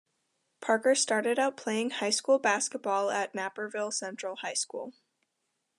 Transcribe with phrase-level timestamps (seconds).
[0.61, 4.95] Parker started out playing high school basketball at Naperville Central High School.